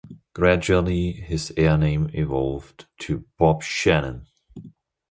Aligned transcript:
Gradually, 0.33 1.11
his 1.11 1.53
air 1.57 1.77
name 1.77 2.09
evolved 2.15 2.87
to 3.01 3.25
"Bob 3.37 3.61
Shannon". 3.61 4.25